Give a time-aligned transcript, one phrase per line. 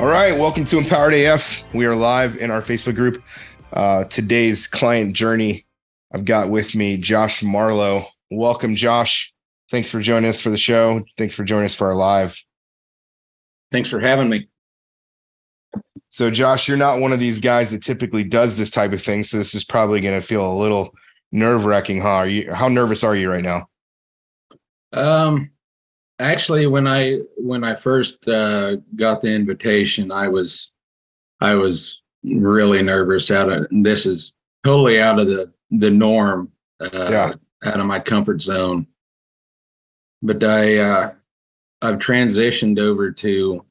[0.00, 1.62] All right, welcome to Empowered AF.
[1.74, 3.22] We are live in our Facebook group.
[3.70, 5.66] Uh, today's client journey,
[6.10, 8.06] I've got with me Josh Marlowe.
[8.30, 9.30] Welcome, Josh.
[9.70, 11.02] Thanks for joining us for the show.
[11.18, 12.42] Thanks for joining us for our live.
[13.72, 14.48] Thanks for having me.
[16.08, 19.22] So, Josh, you're not one of these guys that typically does this type of thing.
[19.22, 20.94] So, this is probably going to feel a little
[21.30, 22.08] nerve wracking, huh?
[22.08, 23.68] Are you, how nervous are you right now?
[24.94, 25.52] Um,
[26.20, 30.72] actually when i when i first uh, got the invitation i was
[31.40, 36.88] i was really nervous out of this is totally out of the the norm uh,
[36.92, 37.32] yeah.
[37.64, 38.86] out of my comfort zone.
[40.22, 41.12] But i uh
[41.82, 43.64] i've transitioned over to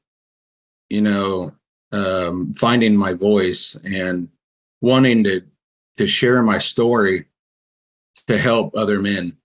[0.88, 1.52] you know
[1.92, 4.28] um finding my voice and
[4.80, 5.42] wanting to
[5.96, 7.26] to share my story
[8.26, 9.36] to help other men.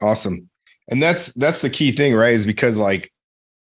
[0.00, 0.48] Awesome
[0.88, 3.12] and that's that's the key thing right is because like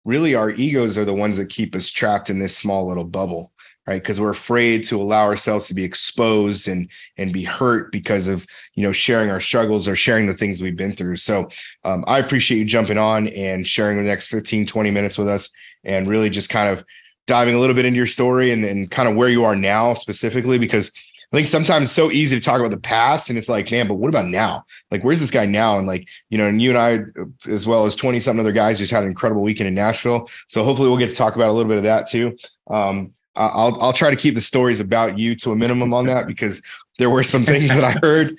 [0.05, 3.51] really our egos are the ones that keep us trapped in this small little bubble
[3.87, 4.01] right?
[4.01, 8.45] Because we're afraid to allow ourselves to be exposed and and be hurt because of
[8.75, 11.15] you know sharing our struggles or sharing the things we've been through.
[11.15, 11.49] So
[11.83, 15.51] um, i appreciate you jumping on and sharing the next 15 20 minutes with us
[15.83, 16.85] and really just kind of
[17.27, 19.93] diving a little bit into your story and, and kind of where you are now
[19.93, 20.91] specifically because
[21.31, 23.87] I think sometimes it's so easy to talk about the past and it's like, man,
[23.87, 24.65] but what about now?
[24.91, 25.77] Like, where's this guy now?
[25.77, 28.79] And like, you know, and you and I, as well as 20 something other guys,
[28.79, 30.29] just had an incredible weekend in Nashville.
[30.49, 32.37] So hopefully we'll get to talk about a little bit of that too.
[32.67, 36.27] Um, I'll, I'll try to keep the stories about you to a minimum on that
[36.27, 36.61] because
[36.97, 38.35] there were some things that I heard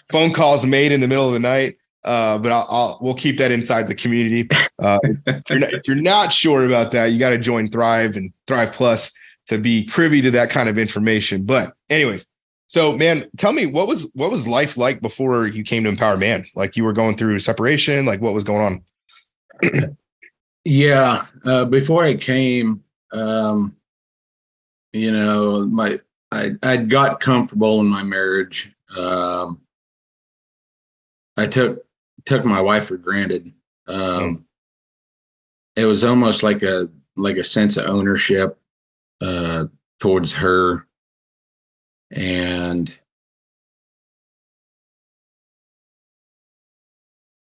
[0.10, 1.76] phone calls made in the middle of the night.
[2.02, 4.48] Uh, but I'll, I'll, we'll keep that inside the community.
[4.78, 8.16] Uh, if, you're not, if you're not sure about that, you got to join Thrive
[8.16, 9.12] and Thrive Plus
[9.48, 11.44] to be privy to that kind of information.
[11.44, 12.26] But anyways,
[12.68, 16.16] so man, tell me what was what was life like before you came to Empower
[16.16, 16.46] Man?
[16.54, 18.82] Like you were going through separation, like what was going
[19.62, 19.96] on?
[20.64, 23.76] yeah, uh, before I came, um,
[24.92, 26.00] you know, my
[26.32, 28.72] I I got comfortable in my marriage.
[28.98, 29.60] Um,
[31.36, 31.84] I took
[32.24, 33.52] took my wife for granted.
[33.86, 34.44] Um, mm.
[35.76, 38.58] It was almost like a like a sense of ownership
[39.20, 39.64] uh,
[40.00, 40.86] towards her.
[42.10, 42.92] And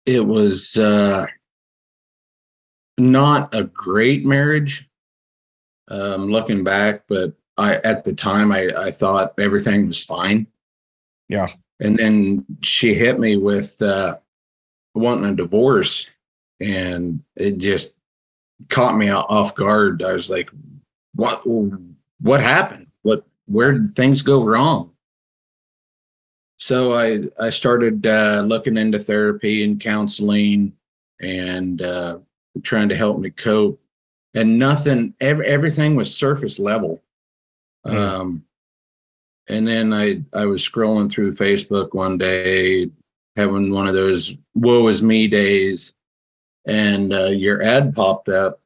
[0.05, 1.27] it was uh,
[2.99, 4.89] not a great marriage.
[5.89, 10.47] Um, looking back but i at the time I, I thought everything was fine.
[11.29, 11.47] Yeah.
[11.81, 14.17] And then she hit me with uh,
[14.95, 16.11] wanting a divorce
[16.61, 17.95] and it just
[18.69, 20.03] caught me off guard.
[20.03, 20.51] I was like
[21.17, 21.43] what
[22.21, 22.87] what happened?
[23.03, 24.93] What where did things go wrong?
[26.59, 30.73] So I I started uh, looking into therapy and counseling
[31.21, 32.19] and uh,
[32.63, 33.81] trying to help me cope.
[34.35, 37.03] And nothing, every, everything was surface level.
[37.87, 37.97] Mm.
[37.97, 38.45] Um,
[39.49, 42.91] and then I I was scrolling through Facebook one day,
[43.37, 45.95] having one of those "woe is me" days,
[46.67, 48.61] and uh, your ad popped up,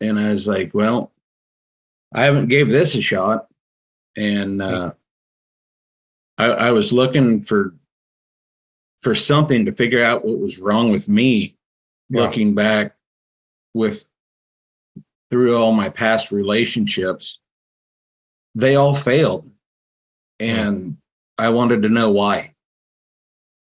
[0.00, 1.12] and I was like, well,
[2.14, 3.48] I haven't gave this a shot,
[4.16, 4.92] and uh,
[6.38, 7.74] I, I was looking for
[8.98, 11.56] for something to figure out what was wrong with me.
[12.08, 12.22] Yeah.
[12.22, 12.94] Looking back
[13.74, 14.08] with
[15.30, 17.40] through all my past relationships,
[18.54, 19.46] they all failed,
[20.40, 20.96] and.
[21.36, 22.54] I wanted to know why.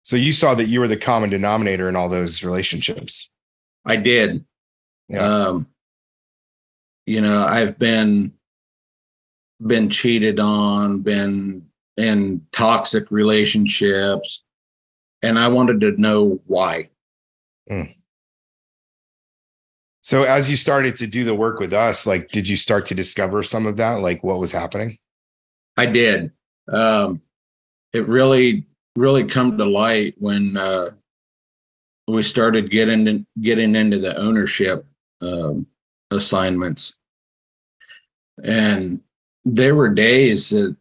[0.02, 3.30] So you saw that you were the common denominator in all those relationships.
[3.86, 4.44] I did.
[5.08, 5.20] Yeah.
[5.20, 5.66] Um,
[7.06, 8.32] you know i've been
[9.66, 11.64] been cheated on been
[11.96, 14.44] in toxic relationships
[15.22, 16.84] and i wanted to know why.
[17.70, 17.94] Mm.
[20.02, 22.94] so as you started to do the work with us like did you start to
[22.94, 24.00] discover some of that?
[24.00, 24.98] Like what was happening?
[25.76, 26.30] I did.
[26.70, 27.22] Um
[27.94, 30.90] it really really come to light when uh
[32.06, 34.84] we started getting getting into the ownership
[35.22, 35.66] um
[36.10, 36.98] assignments.
[38.42, 39.02] And
[39.44, 40.76] there were days that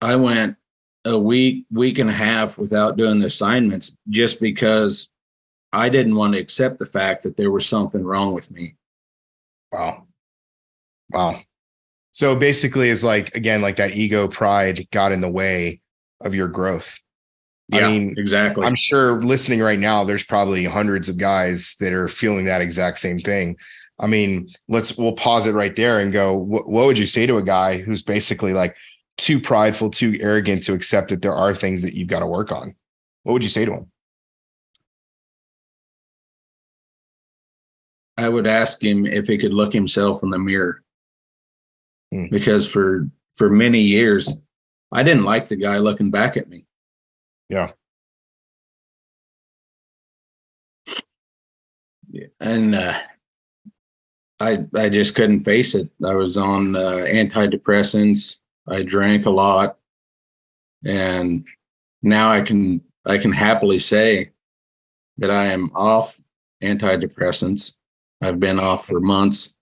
[0.00, 0.56] I went
[1.04, 5.10] a week, week and a half without doing the assignments just because
[5.72, 8.76] I didn't want to accept the fact that there was something wrong with me.
[9.72, 10.06] Wow.
[11.10, 11.40] Wow.
[12.12, 15.80] So basically, it's like again, like that ego pride got in the way
[16.20, 17.00] of your growth.
[17.68, 18.66] Yeah, I mean, exactly.
[18.66, 22.98] I'm sure listening right now, there's probably hundreds of guys that are feeling that exact
[22.98, 23.56] same thing.
[24.00, 26.36] I mean, let's we'll pause it right there and go.
[26.36, 28.76] What, what would you say to a guy who's basically like
[29.16, 32.52] too prideful, too arrogant to accept that there are things that you've got to work
[32.52, 32.74] on?
[33.24, 33.90] What would you say to him?
[38.16, 40.82] I would ask him if he could look himself in the mirror.
[42.12, 42.26] Hmm.
[42.30, 44.32] Because for for many years,
[44.92, 46.66] I didn't like the guy looking back at me.
[47.48, 47.72] Yeah.
[52.10, 52.98] Yeah, And uh,
[54.40, 55.88] I I just couldn't face it.
[56.04, 58.40] I was on uh, antidepressants.
[58.68, 59.78] I drank a lot,
[60.84, 61.46] and
[62.02, 64.30] now I can I can happily say
[65.18, 66.20] that I am off
[66.62, 67.76] antidepressants.
[68.22, 69.56] I've been off for months,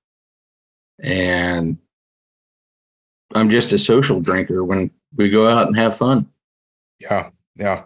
[1.02, 1.78] and
[3.34, 6.28] I'm just a social drinker when we go out and have fun.
[7.00, 7.84] Yeah, yeah,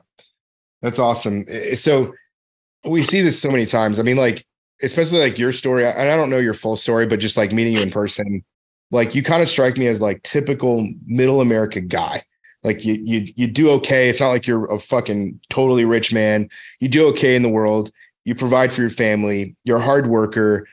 [0.83, 1.47] that's awesome.
[1.75, 2.15] So
[2.85, 4.01] we see this so many times.
[4.01, 4.45] I mean, like
[4.83, 5.87] especially like your story.
[5.87, 8.45] And I don't know your full story, but just like meeting you in person,
[8.91, 12.25] like you kind of strike me as like typical middle America guy.
[12.63, 14.11] Like you you you do okay.
[14.11, 16.51] It's not like you're a fucking totally rich man.
[16.79, 17.91] You do okay in the world.
[18.25, 19.57] You provide for your family.
[19.65, 20.67] You're a hard worker.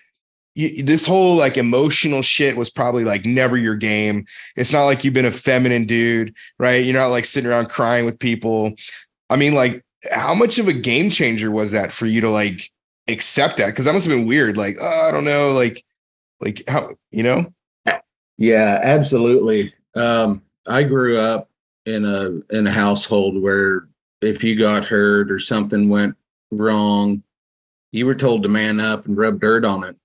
[0.55, 4.25] You, this whole like emotional shit was probably like never your game.
[4.57, 6.83] It's not like you've been a feminine dude, right?
[6.83, 8.73] You're not like sitting around crying with people.
[9.29, 12.69] I mean, like, how much of a game changer was that for you to like
[13.07, 13.67] accept that?
[13.67, 14.57] Because that must have been weird.
[14.57, 15.83] Like, oh, I don't know, like,
[16.41, 17.53] like how you know?
[18.37, 19.73] Yeah, absolutely.
[19.95, 21.49] Um, I grew up
[21.85, 23.87] in a in a household where
[24.21, 26.15] if you got hurt or something went
[26.51, 27.23] wrong,
[27.91, 29.95] you were told to man up and rub dirt on it.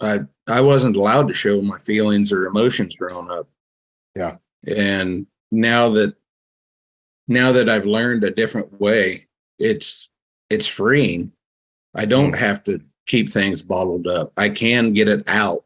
[0.00, 3.48] I I wasn't allowed to show my feelings or emotions growing up.
[4.14, 4.36] Yeah.
[4.66, 6.14] And now that
[7.26, 9.26] now that I've learned a different way,
[9.58, 10.10] it's
[10.50, 11.32] it's freeing.
[11.94, 14.32] I don't have to keep things bottled up.
[14.36, 15.64] I can get it out.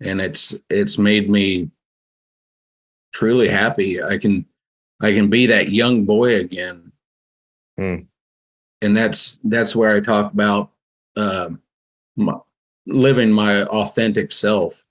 [0.00, 1.70] And it's it's made me
[3.12, 4.02] truly happy.
[4.02, 4.44] I can
[5.00, 6.92] I can be that young boy again.
[7.76, 7.96] Hmm.
[8.80, 10.70] And that's that's where I talk about
[11.16, 11.60] um
[12.16, 12.34] my,
[12.86, 14.86] living my authentic self.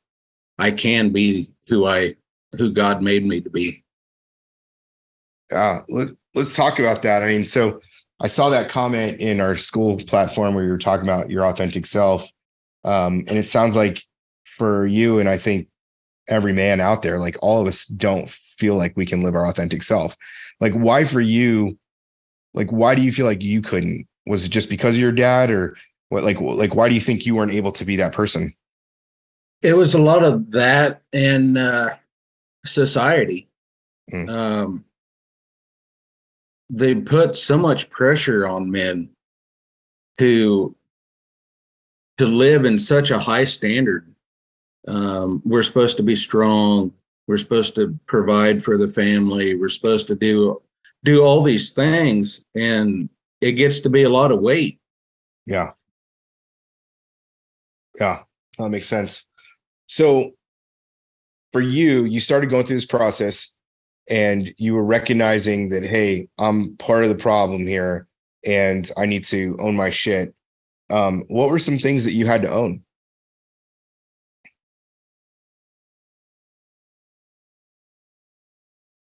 [0.57, 2.16] I can be who I
[2.57, 3.84] who God made me to be.
[5.52, 7.24] Uh, let, let's talk about that.
[7.24, 7.81] I mean, so
[8.21, 11.88] I saw that comment in our school platform where you were talking about your authentic
[11.88, 12.31] self.
[12.83, 14.03] Um, and it sounds like
[14.45, 15.68] for you, and I think
[16.27, 19.47] every man out there, like all of us don't feel like we can live our
[19.47, 20.15] authentic self.
[20.59, 21.77] Like, why for you?
[22.53, 24.07] Like, why do you feel like you couldn't?
[24.27, 25.75] Was it just because of your dad, or
[26.09, 26.23] what?
[26.23, 28.53] Like, like why do you think you weren't able to be that person?
[29.63, 31.89] It was a lot of that and uh,
[32.65, 33.47] society.
[34.09, 34.29] Hmm.
[34.29, 34.85] Um,
[36.71, 39.09] they put so much pressure on men
[40.18, 40.75] to
[42.18, 44.13] to live in such a high standard.
[44.88, 46.94] Um, we're supposed to be strong.
[47.27, 49.56] We're supposed to provide for the family.
[49.56, 50.62] We're supposed to do
[51.03, 53.09] do all these things, and
[53.41, 54.79] it gets to be a lot of weight.
[55.45, 55.71] Yeah.
[58.00, 58.23] Yeah,
[58.57, 59.27] that makes sense.
[59.88, 60.31] So
[61.51, 63.57] for you, you started going through this process
[64.10, 68.08] and you were recognizing that, hey, I'm part of the problem here
[68.46, 70.34] and I need to own my shit.
[70.90, 72.84] Um, what were some things that you had to own?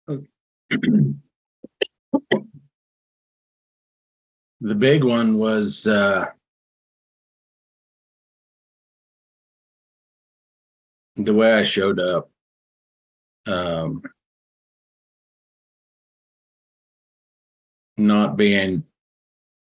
[4.62, 6.26] the big one was uh,
[11.16, 12.30] the way I showed up.
[13.48, 14.04] Um,
[18.00, 18.84] not being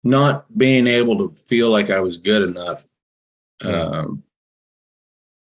[0.03, 2.87] not being able to feel like I was good enough.
[3.64, 4.23] Um,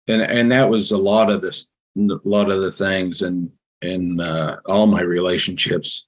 [0.09, 4.21] and and that was a lot of this a lot of the things and in
[4.21, 6.07] uh, all my relationships.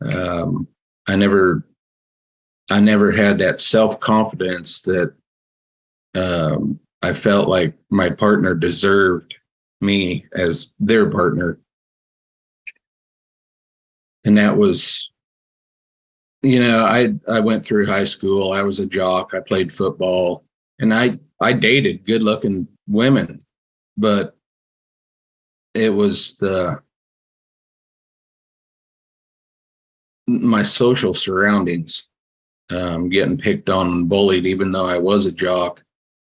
[0.00, 0.68] Um,
[1.06, 1.66] I never
[2.70, 5.14] I never had that self confidence that
[6.14, 9.34] um, I felt like my partner deserved
[9.80, 11.60] me as their partner.
[14.24, 15.07] And that was,
[16.42, 18.52] you know, I I went through high school.
[18.52, 19.32] I was a jock.
[19.34, 20.44] I played football,
[20.80, 23.40] and I I dated good looking women,
[23.96, 24.36] but
[25.74, 26.80] it was the
[30.28, 32.08] my social surroundings
[32.70, 35.82] um, getting picked on and bullied, even though I was a jock.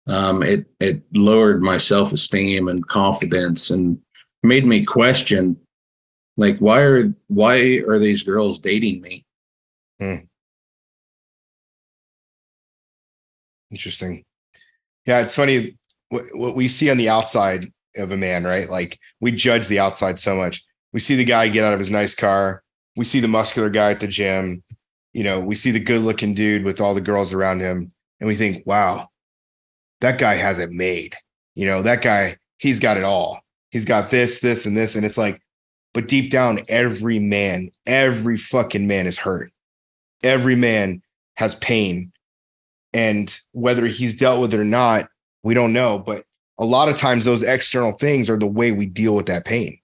[0.08, 4.00] um, it it lowered my self esteem and confidence and
[4.44, 5.58] made me question
[6.38, 9.24] like why are why are these girls dating me
[10.00, 10.16] hmm.
[13.72, 14.24] interesting.
[15.06, 15.78] Yeah it's funny
[16.10, 18.70] what, what we see on the outside of a man right?
[18.70, 20.64] Like we judge the outside so much.
[20.94, 22.64] We see the guy get out of his nice car.
[22.96, 24.64] We see the muscular guy at the gym.
[25.14, 28.28] You know we see the good looking dude with all the girls around him and
[28.28, 29.10] we think wow
[30.02, 31.16] that guy has it made.
[31.56, 33.42] You know that guy he's got it all.
[33.72, 35.42] He's got this this and this and it's like
[35.94, 39.52] but deep down, every man, every fucking man is hurt.
[40.24, 41.02] Every man
[41.36, 42.12] has pain.
[42.94, 45.10] And whether he's dealt with it or not,
[45.44, 46.00] we don't know.
[46.00, 46.26] But
[46.58, 49.80] a lot of times, those external things are the way we deal with that pain.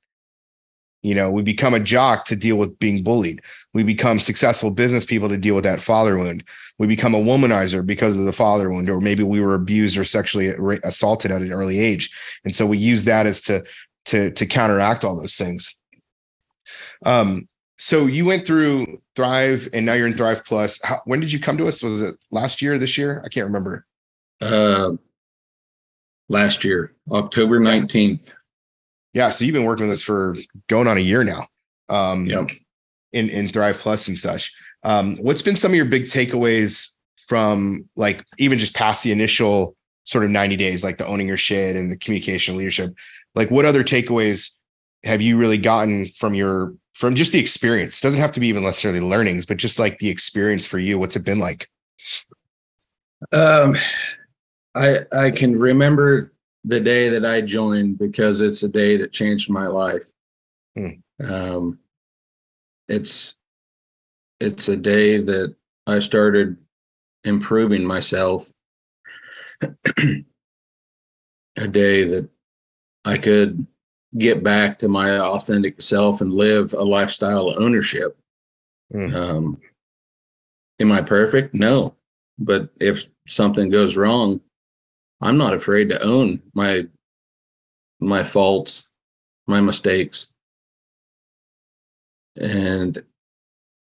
[1.06, 3.44] You know, we become a jock to deal with being bullied.
[3.76, 6.44] We become successful business people to deal with that father wound.
[6.80, 10.04] We become a womanizer because of the father wound, or maybe we were abused or
[10.04, 10.48] sexually
[10.84, 12.10] assaulted at an early age,
[12.44, 13.64] and so we use that as to
[14.06, 15.76] to to counteract all those things.
[17.06, 20.80] Um, so you went through Thrive and now you're in Thrive Plus.
[20.84, 21.84] How, when did you come to us?
[21.84, 23.22] Was it last year, this year?
[23.26, 23.86] I can't remember.
[24.42, 24.92] Uh,
[26.30, 28.34] last year, October 19th.
[29.14, 29.30] Yeah.
[29.30, 30.36] So you've been working with us for
[30.68, 31.48] going on a year now.
[31.88, 32.50] Um, yep.
[33.14, 34.54] in, in Thrive Plus and such.
[34.84, 36.96] Um, what's been some of your big takeaways
[37.28, 41.38] from like even just past the initial sort of 90 days, like the owning your
[41.38, 42.96] shit and the communication leadership?
[43.36, 44.52] Like what other takeaways
[45.04, 48.00] have you really gotten from your from just the experience.
[48.00, 50.98] It doesn't have to be even necessarily learnings, but just like the experience for you.
[50.98, 51.70] What's it been like?
[53.32, 53.76] Um,
[54.74, 56.34] I I can remember
[56.64, 60.06] the day that I joined because it's a day that changed my life.
[60.76, 60.90] Hmm.
[61.24, 61.80] Um,
[62.88, 63.36] it's
[64.40, 65.56] it's a day that
[65.88, 66.58] I started
[67.24, 68.50] improving myself.
[71.58, 72.30] a day that
[73.06, 73.66] I could
[74.18, 78.18] get back to my authentic self and live a lifestyle of ownership.
[78.94, 79.14] Mm.
[79.14, 79.62] Um,
[80.80, 81.54] am I perfect?
[81.54, 81.96] No.
[82.38, 84.42] But if something goes wrong,
[85.22, 86.88] I'm not afraid to own my
[88.00, 88.92] my faults,
[89.48, 90.34] my mistakes.
[92.40, 93.02] And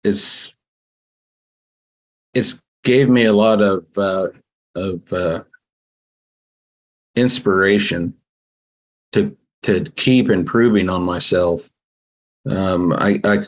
[0.03, 0.55] it's
[2.33, 4.27] it's gave me a lot of uh,
[4.75, 5.43] of uh,
[7.15, 8.15] inspiration
[9.13, 11.71] to to keep improving on myself.
[12.49, 13.39] Um, I, I,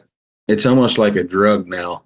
[0.47, 2.03] it's almost like a drug now.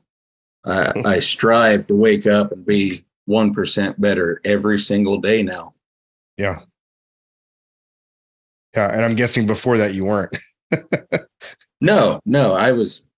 [0.65, 5.73] I, I strive to wake up and be 1% better every single day now.
[6.37, 6.61] Yeah.
[8.75, 8.91] Yeah.
[8.91, 10.37] And I'm guessing before that you weren't.
[11.81, 13.09] no, no, I was,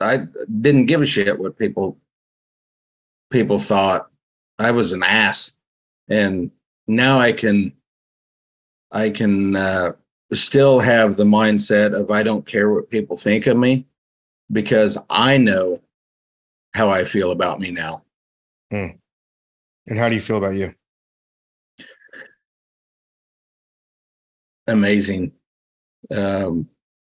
[0.00, 0.26] I
[0.60, 1.98] didn't give a shit what people,
[3.30, 4.10] people thought
[4.58, 5.58] I was an ass.
[6.08, 6.50] And
[6.86, 7.72] now I can,
[8.92, 9.92] I can, uh,
[10.32, 13.86] still have the mindset of I don't care what people think of me
[14.50, 15.78] because I know
[16.74, 18.04] how I feel about me now.
[18.70, 18.96] Hmm.
[19.86, 20.74] And how do you feel about you?
[24.66, 25.32] Amazing.
[26.14, 26.68] Um,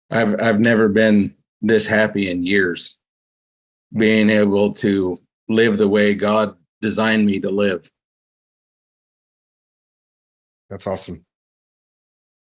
[0.09, 2.97] I've I've never been this happy in years.
[3.95, 5.17] Being able to
[5.49, 7.89] live the way God designed me to live.
[10.69, 11.23] That's awesome.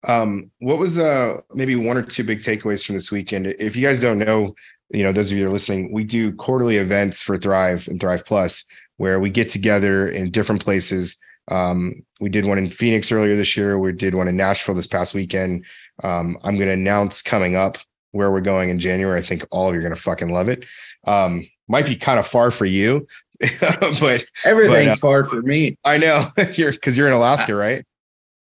[0.09, 3.47] Um, what was uh maybe one or two big takeaways from this weekend?
[3.47, 4.54] If you guys don't know,
[4.90, 8.00] you know, those of you that are listening, we do quarterly events for Thrive and
[8.00, 8.64] Thrive Plus
[9.00, 11.16] where we get together in different places.
[11.49, 13.78] Um, we did one in Phoenix earlier this year.
[13.78, 15.64] We did one in Nashville this past weekend.
[16.04, 17.78] Um, I'm going to announce coming up
[18.12, 19.19] where we're going in January.
[19.19, 20.66] I think all of you are going to fucking love it.
[21.07, 23.07] Um, might be kind of far for you,
[23.61, 25.78] but everything's but, uh, far for me.
[25.83, 27.87] I know you're because you're in Alaska, right?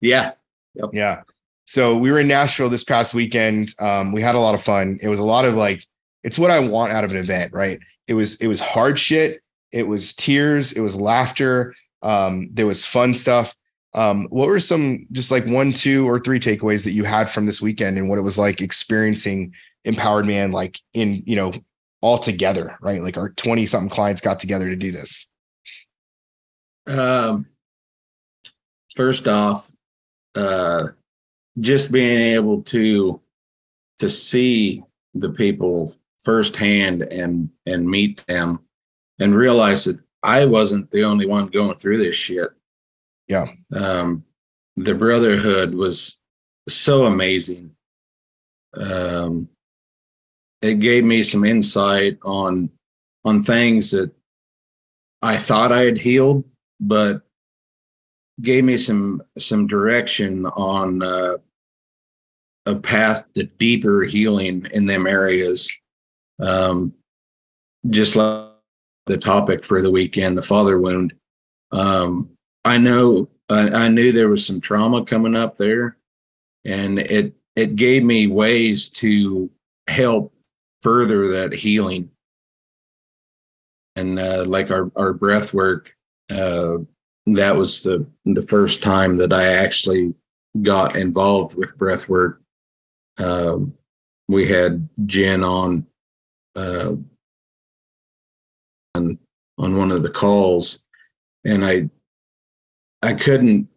[0.01, 0.31] Yeah.
[0.73, 0.89] Yep.
[0.91, 1.21] Yeah.
[1.71, 3.73] So we were in Nashville this past weekend.
[3.79, 4.99] Um, we had a lot of fun.
[5.01, 5.87] It was a lot of like,
[6.21, 7.79] it's what I want out of an event, right?
[8.09, 9.41] It was it was hard shit.
[9.71, 10.73] It was tears.
[10.73, 11.73] It was laughter.
[12.01, 13.55] Um, there was fun stuff.
[13.93, 17.45] Um, what were some just like one, two, or three takeaways that you had from
[17.45, 19.53] this weekend and what it was like experiencing
[19.85, 21.53] Empowered Man, like in you know
[22.01, 23.01] all together, right?
[23.01, 25.25] Like our twenty something clients got together to do this.
[26.85, 27.45] Um,
[28.93, 29.71] first off,
[30.35, 30.89] uh,
[31.59, 33.21] just being able to
[33.99, 38.59] to see the people firsthand and and meet them
[39.19, 42.49] and realize that I wasn't the only one going through this shit.
[43.27, 43.47] Yeah.
[43.73, 44.23] Um,
[44.75, 46.21] the brotherhood was
[46.69, 47.75] so amazing.
[48.75, 49.49] Um,
[50.61, 52.69] it gave me some insight on
[53.25, 54.11] on things that
[55.21, 56.45] I thought I had healed,
[56.79, 57.21] but
[58.41, 61.37] gave me some some direction on uh,
[62.65, 65.71] a path to deeper healing in them areas.
[66.39, 66.93] Um,
[67.89, 68.51] just like
[69.07, 71.13] the topic for the weekend, the father wound.
[71.71, 72.29] Um,
[72.63, 75.97] I know I, I knew there was some trauma coming up there,
[76.65, 79.49] and it it gave me ways to
[79.87, 80.33] help
[80.81, 82.11] further that healing.
[83.95, 85.95] And uh, like our our breath work,
[86.29, 86.77] uh,
[87.27, 90.13] that was the the first time that I actually
[90.61, 92.41] got involved with breath work.
[93.17, 93.73] Um,
[94.27, 95.85] we had Jen on
[96.55, 96.95] uh,
[98.95, 99.19] on
[99.57, 100.79] on one of the calls,
[101.45, 101.89] and I
[103.03, 103.67] I couldn't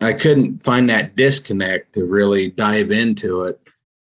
[0.00, 3.60] I couldn't find that disconnect to really dive into it.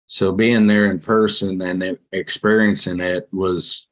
[0.07, 3.87] So being there in person and experiencing it was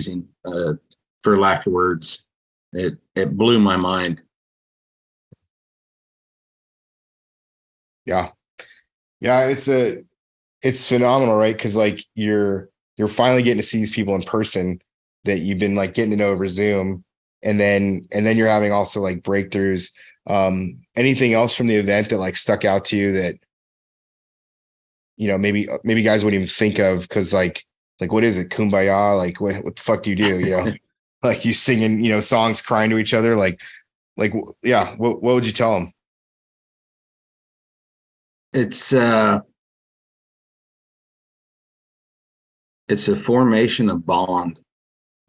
[0.00, 0.74] amazing, uh,
[1.22, 2.25] for lack of words.
[2.72, 4.22] It it blew my mind.
[8.04, 8.30] Yeah,
[9.20, 10.04] yeah, it's a
[10.62, 11.56] it's phenomenal, right?
[11.56, 14.80] Because like you're you're finally getting to see these people in person
[15.24, 17.04] that you've been like getting to know over Zoom,
[17.42, 19.92] and then and then you're having also like breakthroughs.
[20.28, 23.36] Um, anything else from the event that like stuck out to you that
[25.16, 27.64] you know maybe maybe guys wouldn't even think of because like
[28.00, 30.72] like what is it kumbaya like what, what the fuck do you do you know
[31.26, 33.60] like you singing you know songs crying to each other like
[34.16, 35.92] like yeah what, what would you tell them
[38.52, 39.40] it's uh
[42.88, 44.60] it's a formation of bond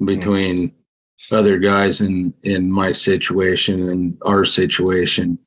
[0.05, 1.35] between mm-hmm.
[1.35, 5.37] other guys in in my situation and our situation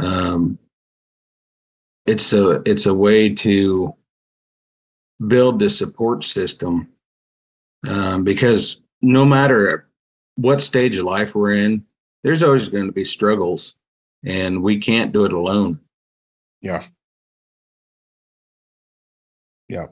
[0.00, 0.58] um
[2.06, 3.94] it's a it's a way to
[5.26, 6.88] build the support system
[7.86, 9.88] um, because no matter
[10.36, 11.84] what stage of life we're in
[12.24, 13.74] there's always going to be struggles
[14.24, 15.80] and we can't do it alone.
[16.60, 16.84] Yeah.
[19.68, 19.86] Yeah.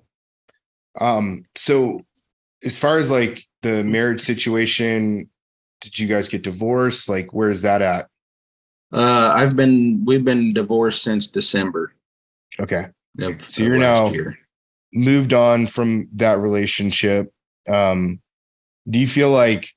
[1.01, 2.05] Um so
[2.64, 5.31] as far as like the marriage situation
[5.81, 7.09] did you guys get divorced?
[7.09, 8.09] Like where is that at?
[8.92, 11.92] Uh i've been we've been divorced since december
[12.61, 12.87] okay.
[13.21, 14.38] of, so you're now year.
[14.92, 17.29] moved on from that relationship.
[17.69, 18.21] Um
[18.88, 19.70] do you feel like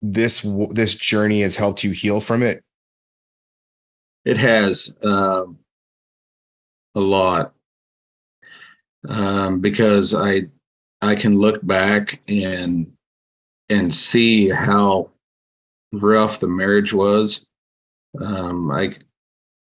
[0.00, 2.62] this this journey has helped you heal from it?
[4.24, 5.58] It has um
[6.94, 7.54] a lot.
[9.08, 10.42] Um, because I
[11.00, 12.92] I can look back and
[13.68, 15.10] and see how
[15.92, 17.46] rough the marriage was.
[18.20, 18.94] Um, I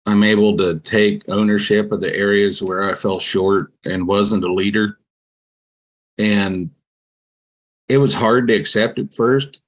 [0.05, 4.51] I'm able to take ownership of the areas where I fell short and wasn't a
[4.51, 4.97] leader,
[6.17, 6.71] and
[7.91, 9.59] it was hard to accept at first,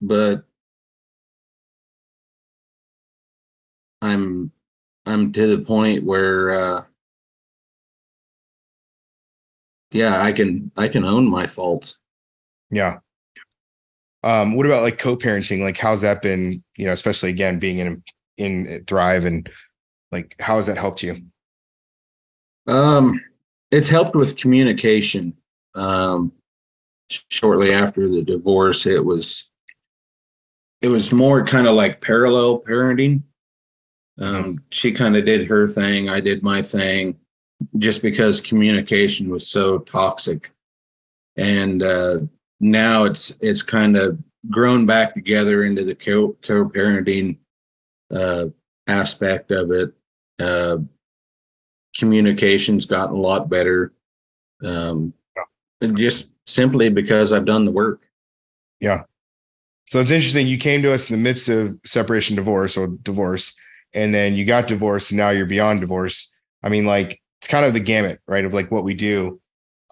[0.00, 0.44] but
[4.00, 4.50] I'm
[5.04, 6.84] I'm to the point where uh,
[9.90, 11.98] yeah, I can I can own my faults.
[12.70, 13.00] Yeah.
[14.24, 15.62] Um, what about like co-parenting?
[15.62, 16.64] Like, how's that been?
[16.78, 18.02] You know, especially again being in
[18.38, 19.50] in Thrive and
[20.12, 21.20] like, how has that helped you?
[22.66, 23.22] Um,
[23.70, 25.36] it's helped with communication.
[25.74, 26.32] Um,
[27.10, 29.50] shortly after the divorce, it was
[30.80, 33.22] it was more kind of like parallel parenting.
[34.20, 37.18] Um, she kind of did her thing, I did my thing
[37.78, 40.50] just because communication was so toxic.
[41.36, 42.20] And uh,
[42.60, 44.18] now it's it's kind of
[44.50, 47.38] grown back together into the co co parenting
[48.14, 48.46] uh,
[48.86, 49.92] aspect of it.
[50.38, 50.78] Uh,
[51.96, 53.92] communication's gotten a lot better.
[54.64, 55.14] Um,
[55.94, 58.08] just simply because I've done the work.
[58.80, 59.02] Yeah.
[59.86, 60.46] So it's interesting.
[60.46, 63.54] You came to us in the midst of separation, divorce, or divorce,
[63.94, 66.34] and then you got divorced, and now you're beyond divorce.
[66.62, 68.44] I mean, like, it's kind of the gamut, right?
[68.44, 69.40] Of like what we do.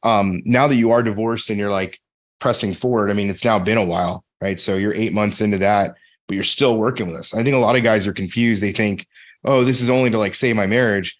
[0.02, 2.00] Um, now that you are divorced and you're like
[2.40, 4.60] pressing forward, I mean, it's now been a while, right?
[4.60, 5.94] So you're eight months into that,
[6.26, 7.34] but you're still working with us.
[7.34, 8.62] I think a lot of guys are confused.
[8.62, 9.06] They think,
[9.44, 11.18] oh, this is only to like save my marriage,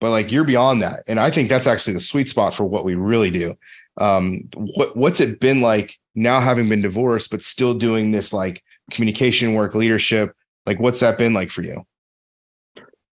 [0.00, 1.02] but like you're beyond that.
[1.06, 3.56] And I think that's actually the sweet spot for what we really do.
[3.98, 8.62] Um, what what's it been like now having been divorced, but still doing this like
[8.90, 10.34] communication work, leadership?
[10.66, 11.86] Like, what's that been like for you?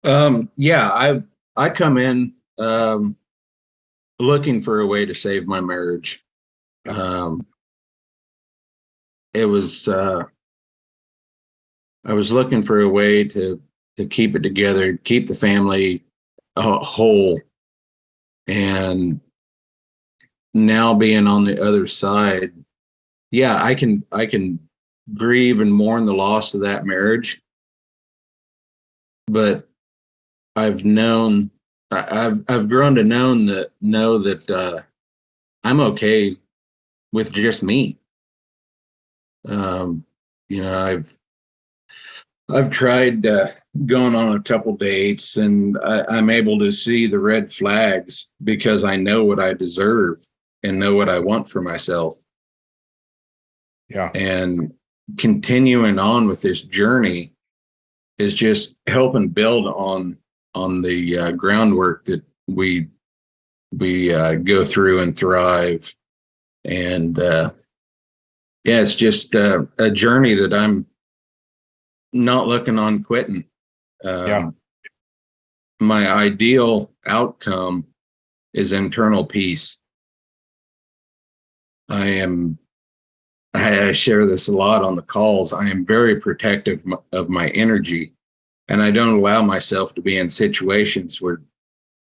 [0.04, 1.22] Um, yeah, I
[1.56, 3.18] I come in um,
[4.20, 6.24] looking for a way to save my marriage.
[6.88, 7.46] Um,
[9.34, 10.24] it was uh,
[12.06, 13.62] I was looking for a way to
[13.98, 16.04] to keep it together, keep the family
[16.56, 17.39] uh, whole,
[18.48, 19.20] and
[20.54, 22.54] now being on the other side,
[23.32, 24.60] yeah, I can I can
[25.14, 27.42] grieve and mourn the loss of that marriage.
[29.28, 29.68] But
[30.56, 31.52] I've known,
[31.92, 34.82] I've I've grown to know that know that uh,
[35.64, 36.36] I'm okay
[37.12, 37.98] with just me.
[39.48, 40.06] Um,
[40.50, 41.18] you know, I've
[42.52, 43.48] I've tried uh,
[43.86, 48.84] going on a couple dates, and I, I'm able to see the red flags because
[48.84, 50.26] I know what I deserve
[50.63, 52.17] and know what I want for myself.
[53.89, 54.74] Yeah, and
[55.17, 57.34] continuing on with this journey
[58.19, 60.17] is just helping build on
[60.54, 62.88] on the uh, groundwork that we
[63.72, 65.93] we uh, go through and thrive
[66.65, 67.50] and uh,
[68.63, 70.86] yeah it's just uh, a journey that i'm
[72.13, 73.45] not looking on quitting
[74.04, 74.50] um, Yeah.
[75.80, 77.86] my ideal outcome
[78.54, 79.84] is internal peace
[81.89, 82.58] i am
[83.54, 85.54] I share this a lot on the calls.
[85.54, 88.13] I am very protective of my energy,
[88.67, 91.41] and I don't allow myself to be in situations where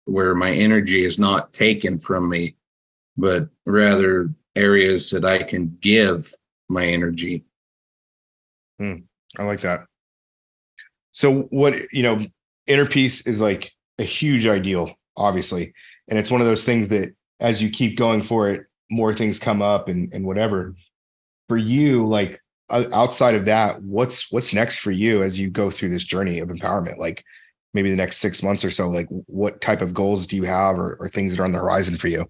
[0.05, 2.57] where my energy is not taken from me,
[3.17, 6.33] but rather areas that I can give
[6.71, 7.45] my energy.
[8.79, 8.97] Hmm,
[9.39, 9.81] I like that.
[11.13, 12.27] So what you know,
[12.67, 15.73] inner peace is like a huge ideal, obviously,
[16.09, 19.39] and it's one of those things that as you keep going for it, more things
[19.39, 20.75] come up and and whatever.
[21.49, 25.91] For you, like outside of that, what's what's next for you as you go through
[25.91, 26.99] this journey of empowerment?
[26.99, 27.25] Like
[27.75, 28.89] maybe the next six months or so.
[28.89, 31.59] Like what type of goals do you have, or, or things that are on the
[31.59, 32.27] horizon for you?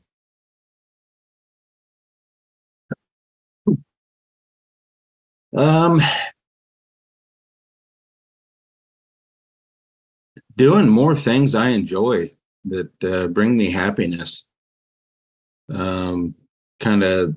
[5.57, 6.01] Um,
[10.57, 12.33] doing more things I enjoy
[12.67, 14.49] that uh, bring me happiness.
[15.73, 16.35] Um,
[16.81, 17.37] kind of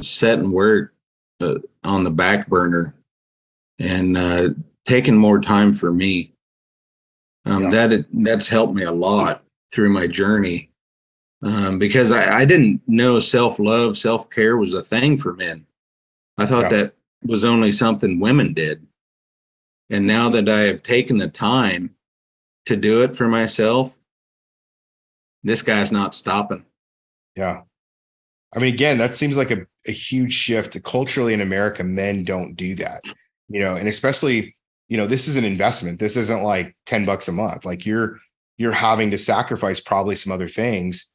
[0.00, 0.94] setting work
[1.40, 2.94] uh, on the back burner
[3.78, 4.48] and uh,
[4.86, 6.32] taking more time for me.
[7.46, 7.86] Um, Yeah.
[7.86, 10.70] That that's helped me a lot through my journey
[11.42, 15.66] um, because I, I didn't know self love, self care was a thing for men.
[16.38, 16.82] I thought Yeah.
[16.82, 18.86] that was only something women did.
[19.90, 21.94] And now that I have taken the time
[22.66, 23.98] to do it for myself,
[25.42, 26.64] this guy's not stopping.
[27.34, 27.62] Yeah.
[28.54, 31.84] I mean, again, that seems like a, a huge shift culturally in America.
[31.84, 33.04] Men don't do that,
[33.48, 34.56] you know, and especially,
[34.88, 36.00] you know, this is an investment.
[36.00, 37.64] This isn't like 10 bucks a month.
[37.64, 38.18] Like you're,
[38.56, 41.12] you're having to sacrifice probably some other things.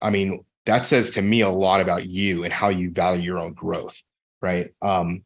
[0.00, 3.38] I mean, that says to me a lot about you and how you value your
[3.38, 4.02] own growth.
[4.40, 4.74] Right.
[4.82, 5.24] Um,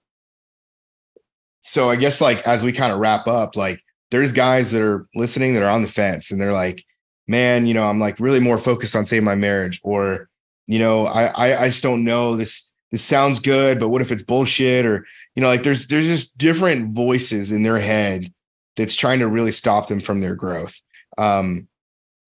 [1.62, 5.06] so I guess like as we kind of wrap up, like there's guys that are
[5.14, 6.84] listening that are on the fence and they're like,
[7.26, 10.28] man, you know, I'm like really more focused on saving my marriage, or,
[10.66, 14.12] you know, I, I I just don't know this this sounds good, but what if
[14.12, 14.86] it's bullshit?
[14.86, 18.32] Or, you know, like there's there's just different voices in their head
[18.76, 20.80] that's trying to really stop them from their growth.
[21.18, 21.68] Um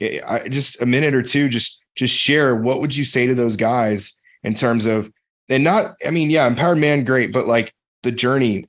[0.01, 3.57] I just a minute or two, just just share what would you say to those
[3.57, 5.11] guys in terms of
[5.49, 7.73] and not, I mean, yeah, empowered man, great, but like
[8.03, 8.69] the journey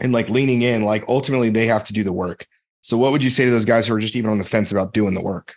[0.00, 2.46] and like leaning in, like ultimately they have to do the work.
[2.82, 4.72] So what would you say to those guys who are just even on the fence
[4.72, 5.54] about doing the work?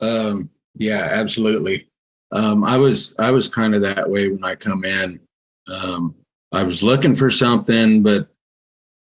[0.00, 1.88] Um, yeah, absolutely.
[2.32, 5.20] Um, I was I was kind of that way when I come in.
[5.68, 6.14] Um,
[6.52, 8.28] I was looking for something, but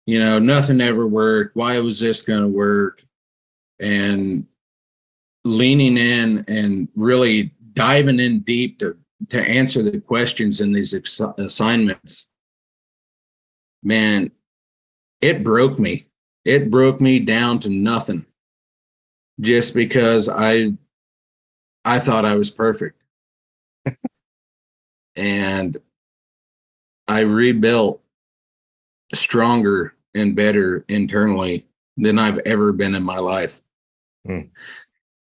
[0.05, 1.55] you know, nothing ever worked.
[1.55, 3.03] Why was this going to work?
[3.79, 4.45] And
[5.43, 8.97] leaning in and really diving in deep to
[9.29, 12.29] to answer the questions in these ex- assignments.
[13.83, 14.31] Man,
[15.21, 16.05] it broke me.
[16.43, 18.25] It broke me down to nothing
[19.39, 20.73] just because I
[21.85, 23.01] I thought I was perfect.
[25.15, 25.77] and
[27.07, 28.01] I rebuilt
[29.13, 31.65] stronger and better internally
[31.97, 33.61] than I've ever been in my life.
[34.25, 34.41] Hmm.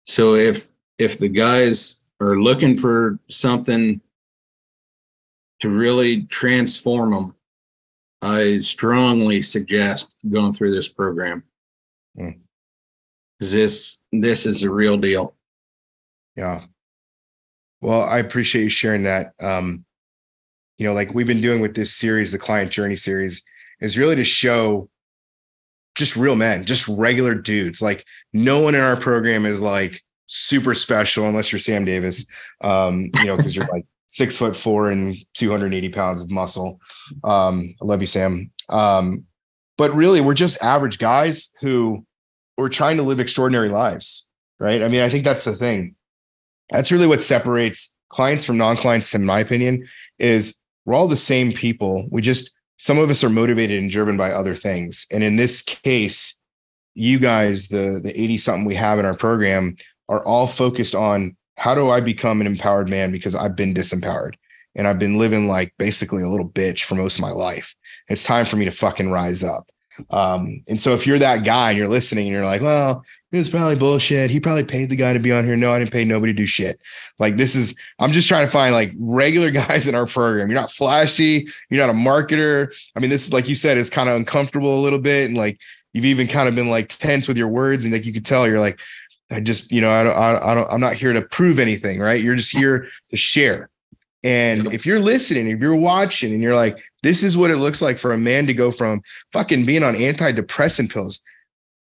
[0.05, 4.01] So if if the guys are looking for something
[5.61, 7.35] to really transform them,
[8.21, 11.43] I strongly suggest going through this program.
[13.41, 15.35] 'Cause This this is a real deal.
[16.37, 16.63] Yeah.
[17.81, 19.33] Well, I appreciate you sharing that.
[19.41, 19.85] Um,
[20.79, 23.43] you know, like we've been doing with this series, the client journey series,
[23.81, 24.89] is really to show
[25.95, 27.83] just real men, just regular dudes.
[27.83, 32.27] Like no one in our program is like super special unless you're Sam Davis.
[32.63, 36.81] Um, you know, because you're like six foot four and 280 pounds of muscle.
[37.25, 38.51] Um, I love you, Sam.
[38.69, 39.25] Um,
[39.77, 42.07] but really, we're just average guys who
[42.57, 44.29] we're trying to live extraordinary lives,
[44.61, 44.83] right?
[44.83, 45.97] I mean, I think that's the thing
[46.71, 49.87] that's really what separates clients from non-clients in my opinion
[50.19, 52.07] is we're all the same people.
[52.11, 55.07] We just some of us are motivated and driven by other things.
[55.13, 56.41] And in this case,
[56.95, 59.77] you guys, the the 80 something we have in our program,
[60.09, 64.35] are all focused on how do I become an empowered man because I've been disempowered
[64.75, 67.75] and I've been living like basically a little bitch for most of my life.
[68.09, 69.71] It's time for me to fucking rise up.
[70.11, 73.49] Um, and so if you're that guy and you're listening and you're like, well, it's
[73.49, 74.31] probably bullshit.
[74.31, 75.57] He probably paid the guy to be on here.
[75.57, 76.81] No, I didn't pay nobody to do shit.
[77.19, 80.51] Like this is, I'm just trying to find like regular guys in our program.
[80.51, 81.47] You're not flashy.
[81.71, 82.75] You're not a marketer.
[82.95, 85.29] I mean, this is like you said, it's kind of uncomfortable a little bit.
[85.29, 85.61] And like,
[85.93, 87.85] you've even kind of been like tense with your words.
[87.85, 88.81] And like, you could tell you're like,
[89.31, 92.23] I just, you know, I don't, I don't, I'm not here to prove anything, right?
[92.23, 93.71] You're just here to share.
[94.25, 97.83] And if you're listening, if you're watching and you're like, this is what it looks
[97.83, 101.21] like for a man to go from fucking being on antidepressant pills.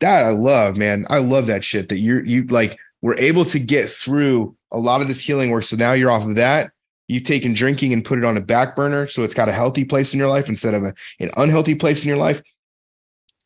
[0.00, 1.06] That I love, man.
[1.08, 5.00] I love that shit that you're, you like, we're able to get through a lot
[5.00, 5.62] of this healing work.
[5.62, 6.72] So now you're off of that.
[7.08, 9.06] You've taken drinking and put it on a back burner.
[9.06, 12.02] So it's got a healthy place in your life instead of a, an unhealthy place
[12.02, 12.42] in your life.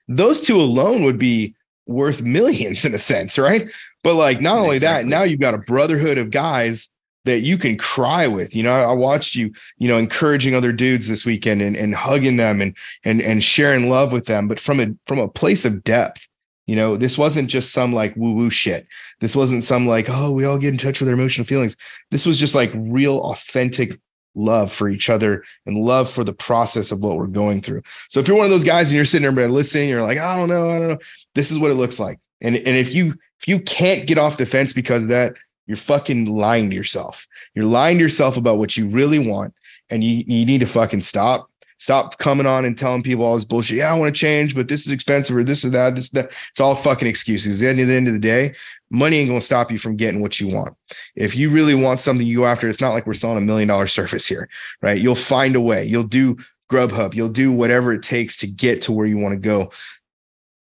[0.08, 1.54] Those two alone would be
[1.86, 3.70] worth millions in a sense, right?
[4.02, 5.10] But like, not only exactly.
[5.10, 6.88] that, now you've got a brotherhood of guys
[7.24, 8.54] that you can cry with.
[8.54, 12.36] You know, I watched you, you know, encouraging other dudes this weekend and, and hugging
[12.36, 15.84] them and and and sharing love with them, but from a from a place of
[15.84, 16.26] depth.
[16.66, 18.86] You know, this wasn't just some like woo woo shit.
[19.18, 21.76] This wasn't some like, oh, we all get in touch with our emotional feelings.
[22.12, 23.98] This was just like real authentic
[24.36, 27.82] love for each other and love for the process of what we're going through.
[28.08, 30.36] So if you're one of those guys and you're sitting there listening, you're like, I
[30.36, 30.98] don't know, I don't know.
[31.34, 32.20] This is what it looks like.
[32.40, 35.34] And and if you if you can't get off the fence because of that,
[35.70, 37.28] you're fucking lying to yourself.
[37.54, 39.54] You're lying to yourself about what you really want.
[39.88, 41.48] And you, you need to fucking stop.
[41.78, 43.76] Stop coming on and telling people all this bullshit.
[43.76, 45.94] Yeah, I want to change, but this is expensive or this or that.
[45.94, 46.32] This that.
[46.50, 47.62] It's all fucking excuses.
[47.62, 48.56] At the end of the day,
[48.90, 50.76] money ain't gonna stop you from getting what you want.
[51.14, 52.68] If you really want something, you go after.
[52.68, 54.48] It's not like we're selling a million dollar service here,
[54.82, 55.00] right?
[55.00, 55.84] You'll find a way.
[55.84, 56.36] You'll do
[56.68, 57.14] Grubhub.
[57.14, 59.70] You'll do whatever it takes to get to where you want to go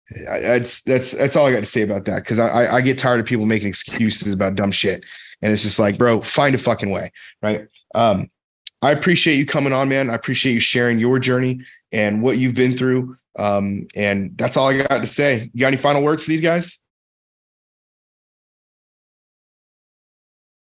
[0.09, 3.19] that's that's that's all I got to say about that because I I get tired
[3.19, 5.05] of people making excuses about dumb shit,
[5.41, 7.67] and it's just like, bro, find a fucking way, right?
[7.93, 8.29] Um,
[8.81, 10.09] I appreciate you coming on, man.
[10.09, 13.17] I appreciate you sharing your journey and what you've been through.
[13.37, 15.49] Um, and that's all I got to say.
[15.53, 16.81] You got any final words for these guys?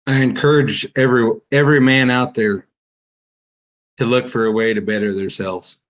[0.07, 2.67] I encourage every every man out there
[3.99, 5.83] to look for a way to better themselves.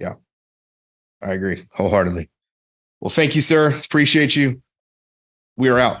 [0.00, 0.14] Yeah,
[1.22, 2.30] I agree wholeheartedly.
[3.06, 3.80] Well, thank you, sir.
[3.84, 4.60] Appreciate you.
[5.56, 6.00] We are out.